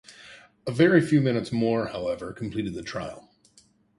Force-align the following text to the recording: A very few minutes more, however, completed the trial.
A 0.65 0.71
very 0.71 0.99
few 0.99 1.21
minutes 1.21 1.51
more, 1.51 1.89
however, 1.89 2.33
completed 2.33 2.73
the 2.73 2.81
trial. 2.81 3.29